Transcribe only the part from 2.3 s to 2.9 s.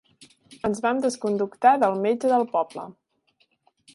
del poble.